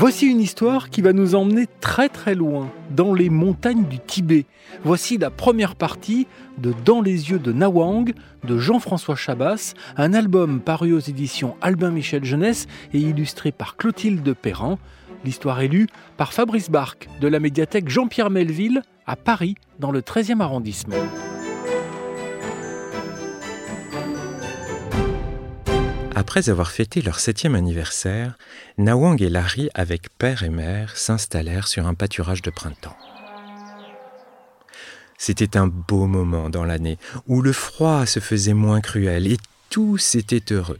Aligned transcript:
Voici 0.00 0.28
une 0.28 0.40
histoire 0.40 0.88
qui 0.88 1.02
va 1.02 1.12
nous 1.12 1.34
emmener 1.34 1.66
très 1.82 2.08
très 2.08 2.34
loin, 2.34 2.72
dans 2.88 3.12
les 3.12 3.28
montagnes 3.28 3.84
du 3.84 3.98
Tibet. 3.98 4.46
Voici 4.82 5.18
la 5.18 5.28
première 5.28 5.74
partie 5.74 6.26
de 6.56 6.72
Dans 6.86 7.02
les 7.02 7.30
yeux 7.30 7.38
de 7.38 7.52
Nawang 7.52 8.14
de 8.44 8.56
Jean-François 8.56 9.14
Chabas, 9.14 9.74
un 9.98 10.14
album 10.14 10.60
paru 10.60 10.94
aux 10.94 11.00
éditions 11.00 11.54
Albin 11.60 11.90
Michel 11.90 12.24
Jeunesse 12.24 12.66
et 12.94 12.98
illustré 12.98 13.52
par 13.52 13.76
Clotilde 13.76 14.32
Perrin. 14.32 14.78
L'histoire 15.26 15.60
est 15.60 15.68
lue 15.68 15.86
par 16.16 16.32
Fabrice 16.32 16.70
Barque 16.70 17.10
de 17.20 17.28
la 17.28 17.38
médiathèque 17.38 17.90
Jean-Pierre 17.90 18.30
Melville 18.30 18.80
à 19.06 19.16
Paris, 19.16 19.56
dans 19.80 19.90
le 19.90 20.00
13e 20.00 20.40
arrondissement. 20.40 20.96
Après 26.20 26.50
avoir 26.50 26.70
fêté 26.70 27.00
leur 27.00 27.18
septième 27.18 27.54
anniversaire, 27.54 28.36
Nawang 28.76 29.22
et 29.22 29.30
Larry, 29.30 29.70
avec 29.72 30.10
père 30.18 30.42
et 30.42 30.50
mère, 30.50 30.94
s'installèrent 30.98 31.66
sur 31.66 31.86
un 31.86 31.94
pâturage 31.94 32.42
de 32.42 32.50
printemps. 32.50 32.96
C'était 35.16 35.56
un 35.56 35.66
beau 35.66 36.06
moment 36.06 36.50
dans 36.50 36.66
l'année 36.66 36.98
où 37.26 37.40
le 37.40 37.54
froid 37.54 38.04
se 38.04 38.20
faisait 38.20 38.52
moins 38.52 38.82
cruel 38.82 39.32
et 39.32 39.38
tous 39.70 40.14
étaient 40.14 40.52
heureux. 40.52 40.78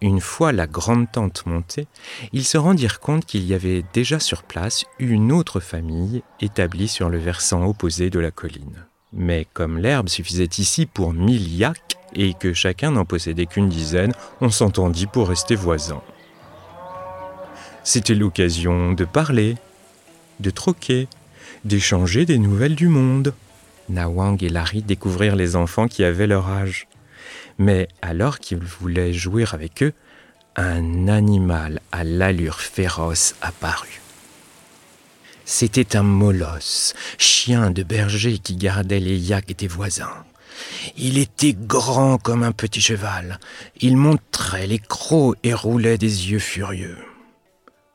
Une 0.00 0.22
fois 0.22 0.52
la 0.52 0.66
grande 0.66 1.12
tente 1.12 1.44
montée, 1.44 1.86
ils 2.32 2.46
se 2.46 2.56
rendirent 2.56 3.00
compte 3.00 3.26
qu'il 3.26 3.44
y 3.44 3.52
avait 3.52 3.84
déjà 3.92 4.20
sur 4.20 4.42
place 4.42 4.86
une 4.98 5.32
autre 5.32 5.60
famille 5.60 6.22
établie 6.40 6.88
sur 6.88 7.10
le 7.10 7.18
versant 7.18 7.66
opposé 7.66 8.08
de 8.08 8.20
la 8.20 8.30
colline. 8.30 8.86
Mais 9.12 9.46
comme 9.52 9.76
l'herbe 9.76 10.08
suffisait 10.08 10.48
ici 10.56 10.86
pour 10.86 11.12
mille 11.12 11.54
yaks, 11.54 11.93
et 12.14 12.34
que 12.34 12.52
chacun 12.52 12.92
n'en 12.92 13.04
possédait 13.04 13.46
qu'une 13.46 13.68
dizaine, 13.68 14.12
on 14.40 14.50
s'entendit 14.50 15.06
pour 15.06 15.28
rester 15.28 15.54
voisins. 15.54 16.02
C'était 17.82 18.14
l'occasion 18.14 18.92
de 18.92 19.04
parler, 19.04 19.56
de 20.40 20.50
troquer, 20.50 21.06
d'échanger 21.64 22.24
des 22.24 22.38
nouvelles 22.38 22.76
du 22.76 22.88
monde. 22.88 23.34
Nawang 23.88 24.42
et 24.42 24.48
Larry 24.48 24.82
découvrirent 24.82 25.36
les 25.36 25.56
enfants 25.56 25.88
qui 25.88 26.04
avaient 26.04 26.26
leur 26.26 26.48
âge. 26.48 26.86
Mais 27.58 27.88
alors 28.02 28.38
qu'ils 28.38 28.58
voulaient 28.58 29.12
jouer 29.12 29.44
avec 29.52 29.82
eux, 29.82 29.92
un 30.56 31.08
animal 31.08 31.80
à 31.92 32.04
l'allure 32.04 32.60
féroce 32.60 33.34
apparut. 33.42 34.00
C'était 35.44 35.96
un 35.96 36.02
molosse, 36.02 36.94
chien 37.18 37.70
de 37.70 37.82
berger 37.82 38.38
qui 38.38 38.56
gardait 38.56 39.00
les 39.00 39.18
yaks 39.18 39.56
des 39.58 39.68
voisins. 39.68 40.24
Il 40.96 41.18
était 41.18 41.54
grand 41.54 42.18
comme 42.18 42.42
un 42.42 42.52
petit 42.52 42.80
cheval. 42.80 43.38
Il 43.80 43.96
montrait 43.96 44.66
les 44.66 44.78
crocs 44.78 45.36
et 45.42 45.54
roulait 45.54 45.98
des 45.98 46.30
yeux 46.30 46.38
furieux. 46.38 46.98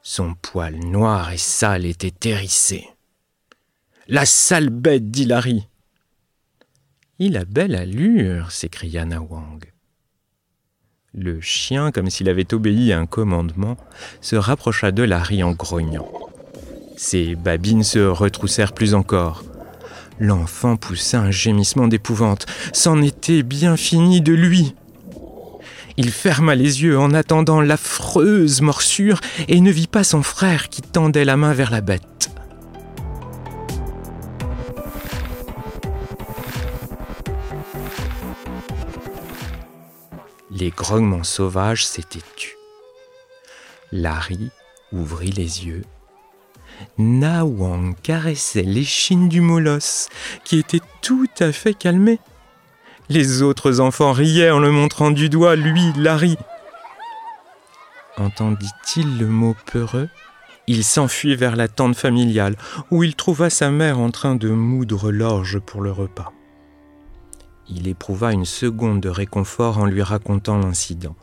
Son 0.02 0.34
poil 0.34 0.76
noir 0.76 1.32
et 1.32 1.38
sale 1.38 1.86
était 1.86 2.30
hérissé. 2.30 2.88
La 4.08 4.26
sale 4.26 4.70
bête, 4.70 5.12
dit 5.12 5.26
Larry. 5.26 5.68
Il 7.20 7.38
a 7.38 7.46
belle 7.46 7.76
allure, 7.76 8.52
s'écria 8.52 9.06
Nawang. 9.06 9.60
Le 11.14 11.42
chien, 11.42 11.92
comme 11.92 12.10
s'il 12.10 12.30
avait 12.30 12.54
obéi 12.54 12.94
à 12.94 13.00
un 13.00 13.06
commandement, 13.06 13.78
se 14.22 14.36
rapprocha 14.36 14.92
de 14.92 15.04
Larry 15.04 15.44
en 15.44 15.52
grognant. 15.52 16.10
Ses 16.98 17.36
babines 17.36 17.84
se 17.84 18.00
retroussèrent 18.00 18.74
plus 18.74 18.94
encore. 18.94 19.44
L'enfant 20.20 20.76
poussa 20.76 21.22
un 21.22 21.32
gémissement 21.32 21.88
d'épouvante. 21.88 22.46
C'en 22.74 23.02
était 23.02 23.42
bien 23.42 23.78
fini 23.78 24.20
de 24.20 24.34
lui. 24.34 24.76
Il 25.96 26.12
ferma 26.12 26.56
les 26.56 26.84
yeux 26.84 27.00
en 27.00 27.14
attendant 27.14 27.62
l'affreuse 27.62 28.62
morsure 28.62 29.22
et 29.48 29.60
ne 29.62 29.72
vit 29.72 29.88
pas 29.88 30.04
son 30.04 30.22
frère 30.22 30.70
qui 30.70 30.82
tendait 30.82 31.26
la 31.26 31.38
main 31.38 31.54
vers 31.54 31.72
la 31.72 31.82
bête. 31.82 32.30
Les 40.52 40.72
grognements 40.72 41.24
sauvages 41.24 41.86
s'étaient 41.86 42.20
tus. 42.36 42.56
Larry 43.94 44.50
ouvrit 44.92 45.32
les 45.32 45.66
yeux 45.66 45.84
Nawang 46.98 47.96
caressait 48.02 48.64
l'échine 48.64 49.30
du 49.30 49.42
molosse, 49.42 50.10
qui 50.44 50.60
était 50.60 50.82
tout 51.02 51.28
à 51.40 51.52
fait 51.52 51.74
calmé. 51.74 52.20
Les 53.10 53.42
autres 53.42 53.80
enfants 53.80 54.12
riaient 54.12 54.52
en 54.52 54.60
le 54.60 54.72
montrant 54.72 55.12
du 55.12 55.30
doigt, 55.30 55.56
lui, 55.56 55.94
Larry. 55.98 56.38
Entendit-il 58.18 59.18
le 59.18 59.28
mot 59.28 59.56
peureux? 59.72 60.10
Il 60.68 60.84
s'enfuit 60.84 61.36
vers 61.36 61.56
la 61.56 61.68
tente 61.68 61.96
familiale, 61.96 62.56
où 62.92 63.04
il 63.04 63.16
trouva 63.16 63.50
sa 63.50 63.72
mère 63.72 64.00
en 64.00 64.12
train 64.12 64.36
de 64.36 64.50
moudre 64.50 65.12
l'orge 65.12 65.60
pour 65.60 65.82
le 65.82 65.92
repas. 65.92 66.32
Il 67.68 67.88
éprouva 67.88 68.34
une 68.34 68.46
seconde 68.46 69.00
de 69.00 69.10
réconfort 69.10 69.80
en 69.80 69.86
lui 69.86 70.04
racontant 70.04 70.58
l'incident. 70.58 71.16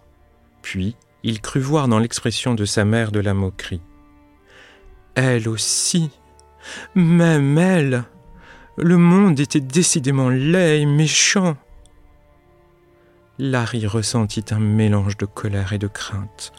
Puis, 0.62 0.96
il 1.22 1.40
crut 1.40 1.62
voir 1.62 1.86
dans 1.86 1.98
l'expression 1.98 2.54
de 2.54 2.64
sa 2.64 2.84
mère 2.84 3.12
de 3.12 3.20
la 3.20 3.34
moquerie 3.34 3.82
elle 5.16 5.48
aussi, 5.48 6.10
même 6.94 7.58
elle, 7.58 8.04
le 8.76 8.98
monde 8.98 9.40
était 9.40 9.60
décidément 9.60 10.28
laid 10.28 10.82
et 10.82 10.86
méchant. 10.86 11.56
Larry 13.38 13.86
ressentit 13.86 14.44
un 14.50 14.60
mélange 14.60 15.16
de 15.16 15.24
colère 15.24 15.72
et 15.72 15.78
de 15.78 15.86
crainte. 15.86 16.52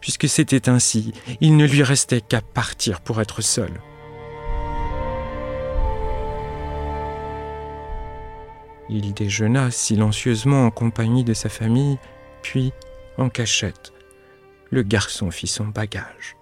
Puisque 0.00 0.28
c'était 0.28 0.70
ainsi, 0.70 1.12
il 1.42 1.58
ne 1.58 1.66
lui 1.66 1.82
restait 1.82 2.22
qu'à 2.22 2.40
partir 2.40 3.02
pour 3.02 3.20
être 3.20 3.42
seul. 3.42 3.80
Il 8.88 9.12
déjeuna 9.12 9.70
silencieusement 9.70 10.64
en 10.64 10.70
compagnie 10.70 11.24
de 11.24 11.34
sa 11.34 11.50
famille, 11.50 11.98
puis, 12.40 12.72
en 13.18 13.28
cachette, 13.28 13.92
le 14.70 14.82
garçon 14.82 15.30
fit 15.30 15.46
son 15.46 15.66
bagage 15.66 16.37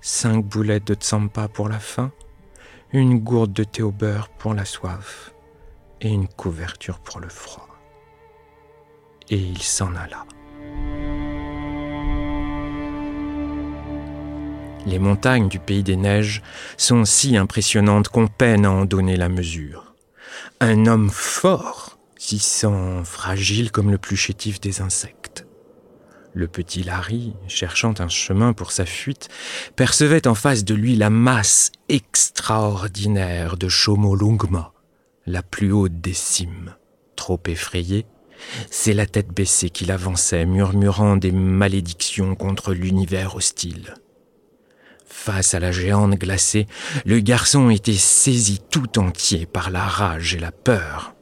cinq 0.00 0.44
boulettes 0.44 0.86
de 0.86 0.94
tsampa 0.94 1.48
pour 1.48 1.68
la 1.68 1.78
faim, 1.78 2.12
une 2.92 3.18
gourde 3.18 3.52
de 3.52 3.64
thé 3.64 3.82
au 3.82 3.92
beurre 3.92 4.28
pour 4.28 4.54
la 4.54 4.64
soif 4.64 5.32
et 6.00 6.08
une 6.08 6.28
couverture 6.28 6.98
pour 6.98 7.20
le 7.20 7.28
froid. 7.28 7.68
Et 9.28 9.36
il 9.36 9.62
s'en 9.62 9.94
alla. 9.94 10.24
Les 14.86 14.98
montagnes 14.98 15.48
du 15.48 15.58
pays 15.58 15.82
des 15.82 15.96
neiges 15.96 16.42
sont 16.76 17.04
si 17.04 17.36
impressionnantes 17.36 18.08
qu'on 18.08 18.26
peine 18.26 18.64
à 18.64 18.70
en 18.70 18.86
donner 18.86 19.16
la 19.16 19.28
mesure. 19.28 19.94
Un 20.60 20.86
homme 20.86 21.10
fort 21.10 21.98
s'y 22.16 22.38
sent 22.38 23.02
fragile 23.04 23.70
comme 23.70 23.90
le 23.90 23.98
plus 23.98 24.16
chétif 24.16 24.60
des 24.60 24.80
insectes. 24.80 25.19
Le 26.32 26.46
petit 26.46 26.84
Larry, 26.84 27.34
cherchant 27.48 27.94
un 27.98 28.08
chemin 28.08 28.52
pour 28.52 28.70
sa 28.70 28.86
fuite, 28.86 29.28
percevait 29.74 30.28
en 30.28 30.34
face 30.34 30.64
de 30.64 30.74
lui 30.74 30.94
la 30.94 31.10
masse 31.10 31.72
extraordinaire 31.88 33.56
de 33.56 33.68
Chomolungma, 33.68 34.72
la 35.26 35.42
plus 35.42 35.72
haute 35.72 36.00
des 36.00 36.14
cimes. 36.14 36.74
Trop 37.16 37.40
effrayé, 37.46 38.06
c'est 38.70 38.94
la 38.94 39.06
tête 39.06 39.28
baissée 39.28 39.70
qu'il 39.70 39.90
avançait, 39.90 40.46
murmurant 40.46 41.16
des 41.16 41.32
malédictions 41.32 42.36
contre 42.36 42.74
l'univers 42.74 43.34
hostile. 43.34 43.94
Face 45.04 45.54
à 45.54 45.60
la 45.60 45.72
géante 45.72 46.14
glacée, 46.14 46.66
le 47.04 47.18
garçon 47.18 47.70
était 47.70 47.92
saisi 47.92 48.60
tout 48.70 48.98
entier 48.98 49.46
par 49.46 49.70
la 49.70 49.84
rage 49.84 50.34
et 50.34 50.38
la 50.38 50.52
peur. 50.52 51.14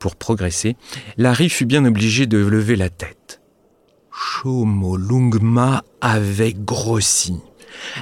Pour 0.00 0.16
progresser, 0.16 0.76
Larry 1.16 1.48
fut 1.48 1.66
bien 1.66 1.84
obligé 1.84 2.26
de 2.26 2.38
lever 2.38 2.74
la 2.74 2.90
tête. 2.90 3.39
Chomolungma 4.10 5.84
avait 6.00 6.54
grossi. 6.54 7.40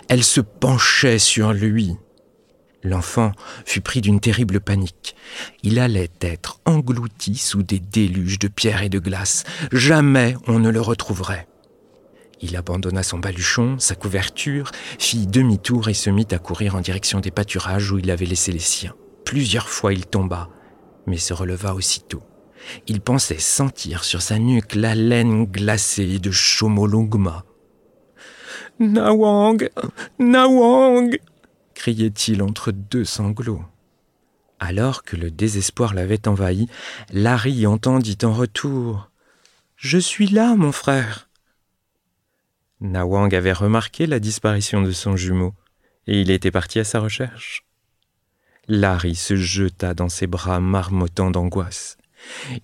Elle 0.09 0.25
se 0.25 0.41
penchait 0.41 1.19
sur 1.19 1.53
lui. 1.53 1.97
L'enfant 2.83 3.33
fut 3.65 3.81
pris 3.81 4.01
d'une 4.01 4.21
terrible 4.21 4.61
panique. 4.61 5.17
Il 5.63 5.79
allait 5.79 6.11
être 6.21 6.61
englouti 6.65 7.35
sous 7.37 7.63
des 7.63 7.81
déluges 7.81 8.39
de 8.39 8.49
pierres 8.49 8.83
et 8.83 8.89
de 8.89 8.99
glace. 8.99 9.45
Jamais 9.73 10.37
on 10.47 10.59
ne 10.59 10.71
le 10.71 10.81
retrouverait. 10.81 11.49
Il 12.41 12.57
abandonna 12.57 13.03
son 13.03 13.19
baluchon, 13.19 13.79
sa 13.81 13.97
couverture, 13.97 14.71
fit 14.99 15.27
demi-tour 15.27 15.89
et 15.89 15.95
se 15.95 16.09
mit 16.09 16.29
à 16.31 16.39
courir 16.39 16.77
en 16.77 16.81
direction 16.81 17.19
des 17.19 17.33
pâturages 17.33 17.91
où 17.91 17.99
il 17.99 18.11
avait 18.13 18.27
laissé 18.27 18.53
les 18.53 18.61
siens. 18.61 18.95
Plusieurs 19.25 19.69
fois 19.69 19.93
il 19.93 20.07
tomba, 20.07 20.49
mais 21.07 21.19
se 21.19 21.35
releva 21.35 21.75
aussitôt. 21.75 22.23
Il 22.87 23.01
pensait 23.01 23.39
sentir 23.39 24.05
sur 24.05 24.23
sa 24.23 24.39
nuque 24.39 24.75
la 24.75 24.95
laine 24.95 25.45
glacée 25.45 26.19
de 26.19 26.31
Chomolungma. 26.31 27.45
Nawang 28.81 29.69
Nawang 30.19 31.19
criait-il 31.75 32.43
entre 32.43 32.73
deux 32.73 33.05
sanglots. 33.05 33.65
Alors 34.61 35.05
que 35.05 35.17
le 35.17 35.31
désespoir 35.31 35.95
l'avait 35.95 36.27
envahi, 36.27 36.69
Larry 37.13 37.67
entendit 37.67 38.19
en 38.23 38.33
retour 38.33 39.11
Je 39.77 39.99
suis 39.99 40.27
là, 40.27 40.55
mon 40.57 40.73
frère. 40.73 41.29
Nawang 42.81 43.33
avait 43.35 43.53
remarqué 43.53 44.07
la 44.07 44.21
disparition 44.21 44.83
de 44.83 44.93
son 44.93 45.17
jumeau 45.17 45.55
et 46.07 46.21
il 46.21 46.31
était 46.31 46.51
parti 46.51 46.79
à 46.79 46.85
sa 46.85 47.01
recherche. 47.01 47.65
Larry 48.67 49.15
se 49.15 49.37
jeta 49.37 49.95
dans 49.95 50.09
ses 50.09 50.27
bras 50.27 50.61
marmottant 50.61 51.31
d'angoisse. 51.31 51.97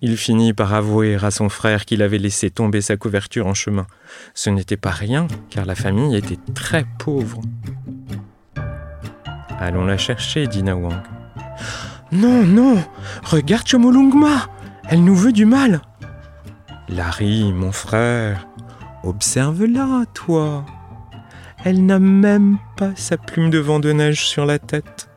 Il 0.01 0.17
finit 0.17 0.53
par 0.53 0.73
avouer 0.73 1.15
à 1.15 1.31
son 1.31 1.49
frère 1.49 1.85
qu'il 1.85 2.01
avait 2.01 2.17
laissé 2.17 2.49
tomber 2.49 2.81
sa 2.81 2.97
couverture 2.97 3.47
en 3.47 3.53
chemin. 3.53 3.87
Ce 4.33 4.49
n'était 4.49 4.77
pas 4.77 4.91
rien, 4.91 5.27
car 5.49 5.65
la 5.65 5.75
famille 5.75 6.15
était 6.15 6.39
très 6.53 6.85
pauvre. 6.99 7.41
Allons 9.59 9.85
la 9.85 9.97
chercher, 9.97 10.47
dit 10.47 10.63
Nawang. 10.63 11.01
Non, 12.11 12.43
non, 12.43 12.83
regarde 13.23 13.67
Chomolungma, 13.67 14.47
elle 14.87 15.03
nous 15.03 15.15
veut 15.15 15.31
du 15.31 15.45
mal. 15.45 15.81
Larry, 16.87 17.51
mon 17.51 17.71
frère, 17.71 18.47
observe-la, 19.03 20.05
toi. 20.13 20.65
Elle 21.63 21.85
n'a 21.85 21.99
même 21.99 22.57
pas 22.77 22.91
sa 22.95 23.17
plume 23.17 23.49
de 23.49 23.57
vent 23.57 23.79
de 23.79 23.91
neige 23.91 24.27
sur 24.27 24.45
la 24.45 24.59
tête. 24.59 25.09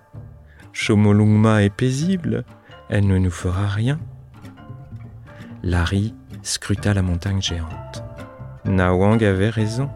Chomolungma 0.73 1.63
est 1.63 1.75
paisible, 1.75 2.45
elle 2.89 3.07
ne 3.07 3.19
nous 3.19 3.31
fera 3.31 3.67
rien. 3.67 3.99
Larry 5.63 6.15
scruta 6.43 6.95
la 6.95 7.03
montagne 7.03 7.43
géante. 7.43 8.03
Nawang 8.65 9.23
avait 9.25 9.51
raison. 9.51 9.91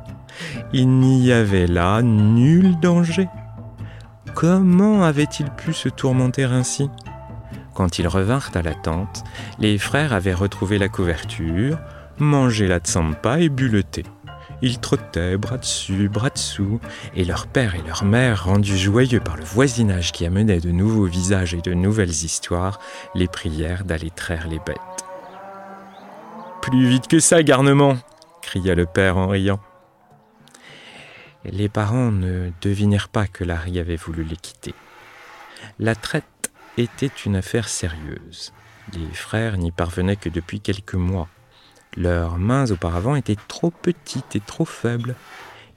Il 0.73 0.89
n'y 0.89 1.33
avait 1.33 1.67
là 1.67 2.03
nul 2.03 2.79
danger. 2.81 3.29
Comment 4.35 5.05
avait-il 5.05 5.51
pu 5.51 5.73
se 5.73 5.89
tourmenter 5.89 6.45
ainsi? 6.45 6.89
Quand 7.75 7.99
ils 7.99 8.09
revinrent 8.09 8.51
à 8.55 8.63
la 8.63 8.75
tente, 8.75 9.25
les 9.59 9.79
frères 9.79 10.13
avaient 10.13 10.35
retrouvé 10.35 10.79
la 10.79 10.89
couverture, 10.89 11.79
mangé 12.19 12.67
la 12.67 12.79
tsampa 12.79 13.41
et 13.41 13.49
bu 13.49 13.69
le 13.69 13.83
thé. 13.83 14.05
Ils 14.63 14.79
trottaient 14.79 15.37
bras 15.37 15.59
dessus, 15.59 16.09
bras 16.09 16.31
dessous, 16.31 16.81
et 17.17 17.25
leur 17.25 17.47
père 17.47 17.75
et 17.75 17.83
leur 17.87 18.05
mère, 18.05 18.45
rendus 18.45 18.79
joyeux 18.79 19.21
par 19.21 19.37
le 19.37 19.45
voisinage 19.45 20.13
qui 20.13 20.25
amenait 20.25 20.61
de 20.61 20.71
nouveaux 20.71 21.07
visages 21.07 21.55
et 21.55 21.61
de 21.61 21.75
nouvelles 21.75 22.11
histoires, 22.11 22.79
les 23.15 23.27
prièrent 23.27 23.85
d'aller 23.85 24.11
traire 24.11 24.47
les 24.49 24.61
bêtes. 24.61 24.79
Plus 26.63 26.87
vite 26.87 27.09
que 27.09 27.19
ça, 27.19 27.43
garnement 27.43 27.99
cria 28.41 28.77
le 28.77 28.87
père 28.87 29.17
en 29.17 29.27
riant. 29.27 29.61
Les 31.45 31.69
parents 31.69 32.13
ne 32.13 32.51
devinèrent 32.61 33.09
pas 33.09 33.27
que 33.27 33.43
Larry 33.43 33.81
avait 33.81 33.97
voulu 33.97 34.23
les 34.23 34.37
quitter. 34.37 34.75
La 35.81 35.97
traite 35.97 36.53
était 36.79 37.11
une 37.27 37.35
affaire 37.35 37.69
sérieuse. 37.69 38.53
Les 38.95 39.13
frères 39.13 39.59
n'y 39.59 39.73
parvenaient 39.73 40.17
que 40.17 40.29
depuis 40.29 40.61
quelques 40.61 40.95
mois. 40.95 41.29
Leurs 41.97 42.39
mains 42.39 42.71
auparavant 42.71 43.17
étaient 43.17 43.37
trop 43.49 43.71
petites 43.71 44.37
et 44.37 44.41
trop 44.41 44.65
faibles. 44.65 45.17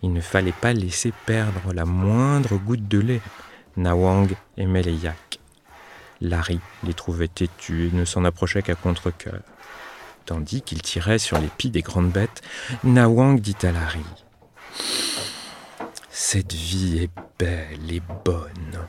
Il 0.04 0.14
ne 0.14 0.22
fallait 0.22 0.52
pas 0.52 0.72
laisser 0.72 1.14
perdre 1.26 1.74
la 1.74 1.86
moindre 1.86 2.58
goutte 2.58 2.88
de 2.88 3.00
lait. 3.00 3.22
Nawang 3.76 4.30
aimait 4.56 4.84
les 4.84 4.94
yaks. 4.94 5.40
Larry 6.22 6.60
les 6.84 6.94
trouvait 6.94 7.28
têtus 7.28 7.88
et 7.88 7.96
ne 7.96 8.06
s'en 8.06 8.24
approchait 8.24 8.62
qu'à 8.62 8.76
contre-coeur. 8.76 9.42
Tandis 10.26 10.64
qu'il 10.64 10.82
tirait 10.82 11.20
sur 11.20 11.38
les 11.38 11.48
pieds 11.48 11.70
des 11.70 11.84
grandes 11.84 12.10
bêtes, 12.10 12.42
Nawang 12.84 13.40
dit 13.40 13.56
à 13.62 13.72
Larry 13.72 14.06
Cette 16.10 16.54
vie 16.54 16.98
est 17.04 17.12
belle 17.38 17.92
et 17.92 18.02
bonne. 18.24 18.88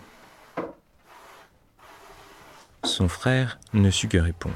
Son 2.84 3.08
frère 3.08 3.58
ne 3.74 3.90
sut 3.90 4.08
que 4.08 4.16
répondre. 4.16 4.54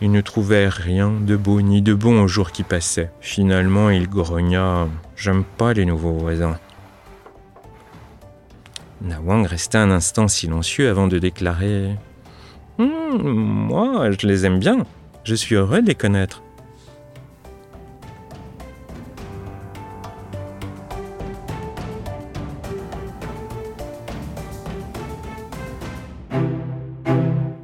Il 0.00 0.12
ne 0.12 0.20
trouvait 0.22 0.68
rien 0.68 1.10
de 1.10 1.36
beau 1.36 1.60
ni 1.60 1.82
de 1.82 1.92
bon 1.92 2.22
au 2.22 2.28
jour 2.28 2.52
qui 2.52 2.62
passait. 2.62 3.10
Finalement, 3.20 3.90
il 3.90 4.08
grogna 4.08 4.88
J'aime 5.16 5.44
pas 5.44 5.74
les 5.74 5.84
nouveaux 5.84 6.12
voisins. 6.12 6.58
Nawang 9.02 9.44
resta 9.44 9.82
un 9.82 9.90
instant 9.90 10.28
silencieux 10.28 10.88
avant 10.88 11.08
de 11.08 11.18
déclarer 11.18 11.96
hum, 12.78 13.18
Moi, 13.22 14.10
je 14.12 14.26
les 14.26 14.46
aime 14.46 14.58
bien. 14.58 14.86
Je 15.24 15.36
suis 15.36 15.54
heureux 15.54 15.80
de 15.82 15.86
les 15.86 15.94
connaître. 15.94 16.42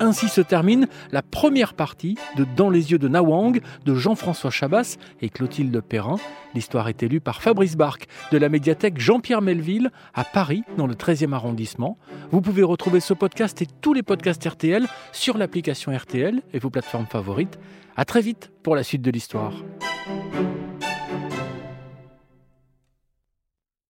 Ainsi 0.08 0.30
se 0.30 0.40
termine 0.40 0.88
la 1.12 1.20
première 1.20 1.74
partie 1.74 2.16
de 2.34 2.46
Dans 2.56 2.70
les 2.70 2.92
yeux 2.92 2.98
de 2.98 3.08
Nawang 3.08 3.60
de 3.84 3.94
Jean-François 3.94 4.50
Chabas 4.50 4.96
et 5.20 5.28
Clotilde 5.28 5.82
Perrin. 5.82 6.16
L'histoire 6.54 6.88
est 6.88 7.02
élue 7.02 7.20
par 7.20 7.42
Fabrice 7.42 7.76
Barque 7.76 8.06
de 8.32 8.38
la 8.38 8.48
médiathèque 8.48 8.98
Jean-Pierre 8.98 9.42
Melville 9.42 9.90
à 10.14 10.24
Paris, 10.24 10.62
dans 10.78 10.86
le 10.86 10.94
13e 10.94 11.34
arrondissement. 11.34 11.98
Vous 12.30 12.40
pouvez 12.40 12.62
retrouver 12.62 13.00
ce 13.00 13.12
podcast 13.12 13.60
et 13.60 13.66
tous 13.82 13.92
les 13.92 14.02
podcasts 14.02 14.42
RTL 14.42 14.86
sur 15.12 15.36
l'application 15.36 15.94
RTL 15.94 16.40
et 16.54 16.58
vos 16.58 16.70
plateformes 16.70 17.04
favorites. 17.04 17.58
À 17.94 18.06
très 18.06 18.22
vite 18.22 18.50
pour 18.62 18.76
la 18.76 18.84
suite 18.84 19.02
de 19.02 19.10
l'histoire. 19.10 19.52